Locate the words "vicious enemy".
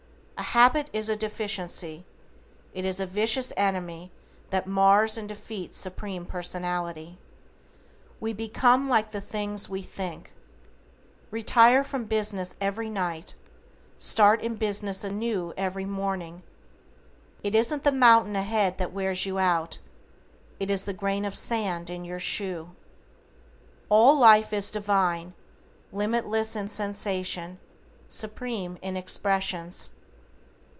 3.05-4.11